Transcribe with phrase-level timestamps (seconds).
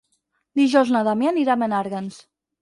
[0.59, 2.19] Dijous na Damià anirà a Menàrguens.